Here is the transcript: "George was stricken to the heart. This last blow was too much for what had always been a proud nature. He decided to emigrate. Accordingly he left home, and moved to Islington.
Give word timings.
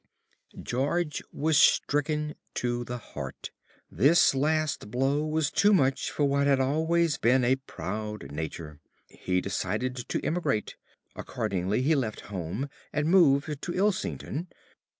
"George 0.59 1.21
was 1.31 1.59
stricken 1.59 2.33
to 2.55 2.83
the 2.83 2.97
heart. 2.97 3.51
This 3.91 4.33
last 4.33 4.89
blow 4.89 5.23
was 5.27 5.51
too 5.51 5.73
much 5.73 6.09
for 6.09 6.23
what 6.25 6.47
had 6.47 6.59
always 6.59 7.19
been 7.19 7.43
a 7.45 7.57
proud 7.57 8.31
nature. 8.31 8.79
He 9.09 9.41
decided 9.41 9.95
to 9.97 10.25
emigrate. 10.25 10.75
Accordingly 11.15 11.83
he 11.83 11.93
left 11.93 12.21
home, 12.33 12.67
and 12.91 13.09
moved 13.11 13.61
to 13.61 13.75
Islington. 13.77 14.47